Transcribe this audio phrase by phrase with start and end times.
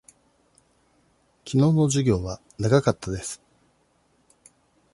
[1.43, 3.39] きのうの授業は長かったです。